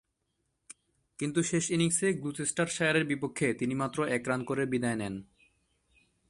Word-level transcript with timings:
কিন্তু 1.19 1.39
শেষ 1.43 1.65
ইনিংসে 1.71 2.07
গ্লুচেস্টারশায়ারের 2.13 3.05
বিপক্ষে 3.05 3.47
তিনি 3.53 3.73
মাত্র 3.75 3.97
এক 4.07 4.23
রান 4.27 4.41
করে 4.43 4.63
বিদায় 4.65 4.95
নেন। 4.95 5.15